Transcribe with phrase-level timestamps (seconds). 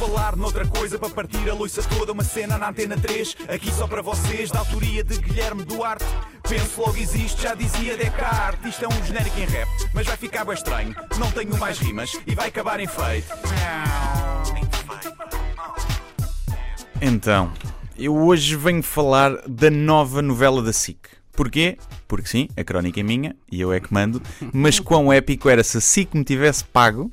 [0.00, 3.86] falar noutra coisa para partir a loiça toda, uma cena na antena 3, aqui só
[3.86, 6.06] para vocês, da autoria de Guilherme Duarte.
[6.48, 8.70] Penso logo existe, já dizia Descartes.
[8.70, 10.96] Isto é um genérico em rap, mas vai ficar bem estranho.
[11.18, 13.28] Não tenho mais rimas e vai acabar em feito.
[17.02, 17.52] Então,
[17.98, 20.96] eu hoje venho falar da nova novela da SIC.
[21.32, 21.76] Porquê?
[22.08, 25.62] Porque sim, a crónica é minha e eu é que mando, mas quão épico era
[25.62, 27.12] se a SIC me tivesse pago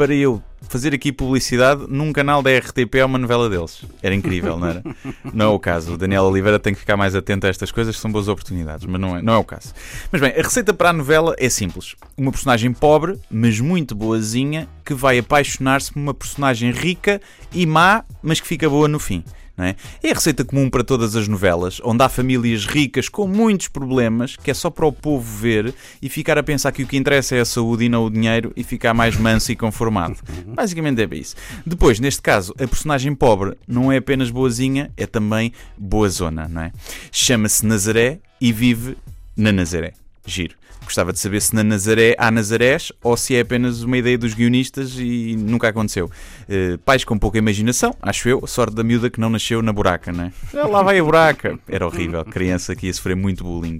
[0.00, 3.84] para eu fazer aqui publicidade num canal da RTP a uma novela deles.
[4.02, 4.82] Era incrível, não era?
[5.34, 5.92] Não é o caso.
[5.92, 8.98] O Daniel Oliveira tem que ficar mais atento a estas coisas, são boas oportunidades, mas
[8.98, 9.74] não é, não é o caso.
[10.10, 11.96] Mas bem, a receita para a novela é simples.
[12.16, 17.20] Uma personagem pobre, mas muito boazinha, que vai apaixonar-se por uma personagem rica
[17.52, 19.22] e má, mas que fica boa no fim.
[19.62, 19.76] É?
[20.02, 20.10] é?
[20.10, 24.50] a receita comum para todas as novelas, onde há famílias ricas com muitos problemas, que
[24.50, 27.40] é só para o povo ver e ficar a pensar que o que interessa é
[27.40, 30.16] a saúde e não o dinheiro e ficar mais manso e conformado.
[30.46, 31.36] Basicamente é isso.
[31.66, 36.62] Depois, neste caso, a personagem pobre não é apenas boazinha, é também boa zona, não
[36.62, 36.72] é?
[37.12, 38.96] Chama-se Nazaré e vive
[39.36, 39.92] na Nazaré.
[40.26, 40.54] Giro.
[40.84, 44.34] Gostava de saber se na Nazaré há Nazarés ou se é apenas uma ideia dos
[44.34, 46.06] guionistas e nunca aconteceu.
[46.48, 50.12] Uh, pais com pouca imaginação, acho eu, sorte da miúda que não nasceu na buraca,
[50.12, 50.32] né?
[50.52, 51.58] Lá vai a buraca.
[51.68, 53.78] Era horrível, criança que ia sofrer muito bullying.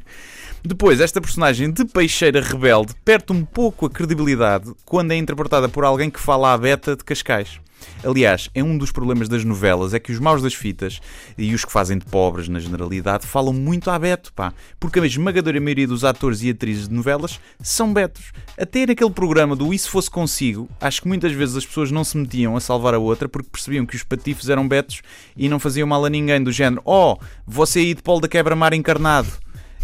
[0.63, 5.85] Depois, esta personagem de peixeira rebelde perde um pouco a credibilidade quando é interpretada por
[5.85, 7.59] alguém que fala à beta de Cascais.
[8.05, 11.01] Aliás, é um dos problemas das novelas, é que os maus das fitas
[11.37, 14.53] e os que fazem de pobres na generalidade falam muito a Beto, pá.
[14.79, 18.33] Porque a esmagadora maioria dos atores e atrizes de novelas são Betos.
[18.59, 22.17] Até naquele programa do se fosse consigo, acho que muitas vezes as pessoas não se
[22.17, 25.03] metiam a salvar a outra porque percebiam que os patifes eram Betos
[25.37, 28.73] e não faziam mal a ninguém, do género, oh, você aí de Paulo da Quebra-Mar
[28.73, 29.29] encarnado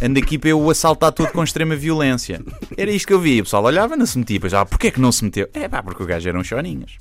[0.01, 2.43] anda aqui para eu o assaltar tudo com extrema violência.
[2.77, 3.41] Era isto que eu via.
[3.41, 4.39] O pessoal olhava, não se metia.
[4.39, 5.49] Pois, ah, porquê é que não se meteu?
[5.55, 6.93] É pá, porque o gajo eram choninhas.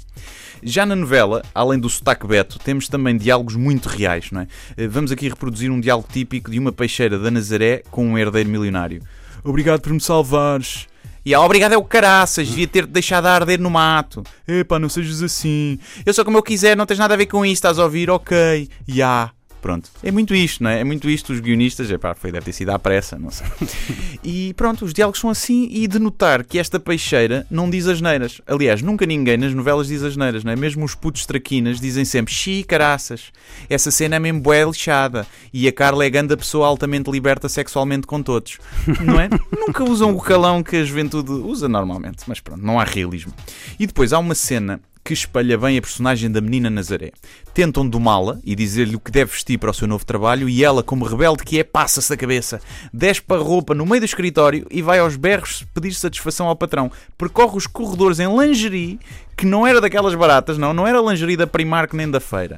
[0.67, 4.47] Já na novela, além do sotaque beto, temos também diálogos muito reais, não é?
[4.75, 8.49] Eh, vamos aqui reproduzir um diálogo típico de uma peixeira da Nazaré com um herdeiro
[8.49, 9.03] milionário.
[9.43, 10.87] Obrigado por me salvares.
[11.23, 14.23] E a obrigado é o caraças, devia ter-te deixado a arder no mato.
[14.47, 15.77] Epá, não sejas assim.
[16.03, 18.09] Eu só como eu quiser, não tens nada a ver com isso, estás a ouvir?
[18.09, 18.67] Ok.
[18.87, 18.95] Ya.
[18.95, 19.34] Yeah.
[19.65, 19.89] Pronto.
[20.03, 20.81] É muito isto, não é?
[20.81, 23.47] É muito isto, os guionistas, epá, foi, deve ter sido à pressa, não sei.
[24.23, 28.41] E pronto, os diálogos são assim e de notar que esta peixeira não diz asneiras.
[28.45, 30.55] Aliás, nunca ninguém nas novelas diz asneiras, não é?
[30.55, 33.31] Mesmo os putos traquinas dizem sempre xi, caraças.
[33.67, 35.25] Essa cena é mesmo bué lixada.
[35.51, 38.59] E a Carla é ganda pessoa altamente liberta sexualmente com todos.
[39.03, 39.29] Não é?
[39.51, 42.23] nunca usam o calão que a juventude usa normalmente.
[42.27, 43.33] Mas pronto, não há realismo.
[43.79, 47.11] E depois há uma cena que espalha bem a personagem da menina Nazaré.
[47.53, 50.81] Tentam domá-la e dizer-lhe o que deve vestir para o seu novo trabalho e ela,
[50.81, 52.59] como rebelde que é, passa-se da cabeça,
[52.91, 56.91] despe a roupa no meio do escritório e vai aos berros pedir satisfação ao patrão.
[57.15, 58.99] Percorre os corredores em lingerie,
[59.37, 62.57] que não era daquelas baratas, não, não era lingerie da Primark nem da feira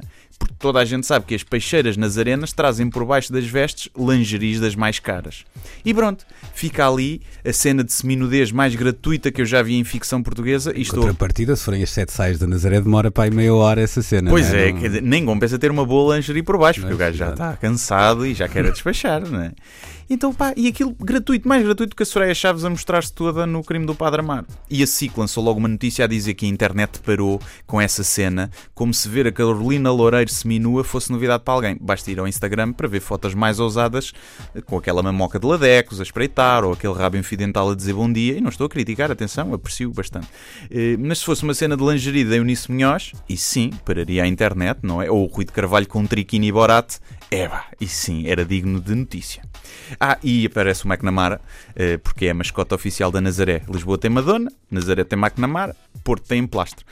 [0.59, 4.59] toda a gente sabe que as peixeiras nas arenas trazem por baixo das vestes lingeries
[4.59, 5.43] das mais caras.
[5.83, 9.83] E pronto, fica ali a cena de seminudez mais gratuita que eu já vi em
[9.83, 10.73] ficção portuguesa.
[10.75, 11.01] E estou...
[11.01, 14.29] Contrapartida, se forem as sete saias da Nazaré, demora para aí meia hora essa cena.
[14.29, 17.31] Pois é, é nem compensa ter uma boa lingerie por baixo, porque o gajo já
[17.31, 19.51] está cansado e já quer despachar, não é?
[20.09, 23.61] Então, pá, e aquilo gratuito, mais gratuito que a Soraya Chaves a mostrar-se toda no
[23.61, 24.45] crime do Padre Amar.
[24.69, 28.03] E a SIC lançou logo uma notícia a dizer que a internet parou com essa
[28.05, 31.77] cena, como se ver a Carolina Loureiro seminua fosse novidade para alguém.
[31.81, 34.13] Basta ir ao Instagram para ver fotos mais ousadas,
[34.65, 38.37] com aquela mamoca de ladecos a espreitar, ou aquele rabo infidental a dizer bom dia.
[38.37, 40.27] E não estou a criticar, atenção, aprecio bastante.
[40.71, 44.27] Eh, mas se fosse uma cena de lingerie da Eunice Munhoz, e sim, pararia a
[44.27, 45.11] internet, não é?
[45.11, 46.51] Ou o Rui de Carvalho com um triquini e
[47.29, 49.43] Eba, e sim, era digno de notícia.
[49.99, 51.41] Ah, e aparece o McNamara,
[51.75, 53.63] eh, porque é a mascota oficial da Nazaré.
[53.69, 56.85] Lisboa tem Madonna, Nazaré tem McNamara, Porto tem Emplastro.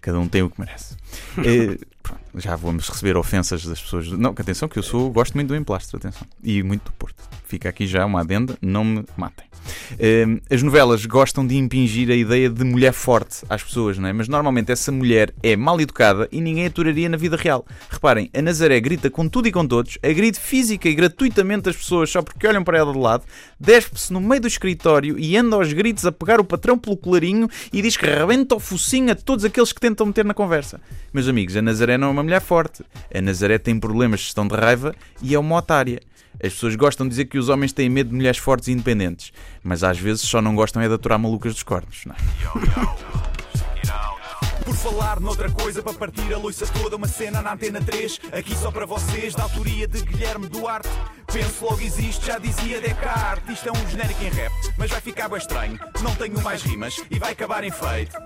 [0.00, 0.96] Cada um tem o que merece.
[1.44, 4.10] Eh, pronto, já vamos receber ofensas das pessoas.
[4.10, 6.26] Não, atenção, que eu sou, gosto muito do Emplastro, atenção.
[6.42, 7.22] E muito do Porto.
[7.44, 9.50] Fica aqui já uma adenda, não me matem.
[9.92, 14.12] Uh, as novelas gostam de impingir a ideia de mulher forte às pessoas, não é?
[14.12, 17.66] Mas normalmente essa mulher é mal educada e ninguém aturaria na vida real.
[17.90, 22.10] Reparem, a Nazaré grita com tudo e com todos, agride física e gratuitamente as pessoas
[22.10, 23.24] só porque olham para ela de lado,
[23.58, 27.48] despe-se no meio do escritório e anda aos gritos a pegar o patrão pelo colarinho
[27.72, 30.80] e diz que rebenta o focinho a todos aqueles que tentam meter na conversa.
[31.12, 32.84] Meus amigos, a Nazaré não é uma mulher forte.
[33.14, 36.00] A Nazaré tem problemas de gestão de raiva e é uma otária.
[36.34, 39.32] As pessoas gostam de dizer que os homens têm medo de mulheres fortes e independentes,
[39.62, 43.20] mas às vezes só não gostam é de aturar malucas dos cornos, não é?
[44.64, 48.54] Por falar noutra coisa, para partir a loiça toda, uma cena na antena 3, aqui
[48.54, 50.88] só para vocês, da autoria de Guilherme Duarte.
[51.32, 53.54] Penso logo existe, já dizia Descartes.
[53.54, 55.78] Isto é um genérico em rap, mas vai ficar bem estranho.
[56.02, 58.16] Não tenho mais rimas e vai acabar em feito.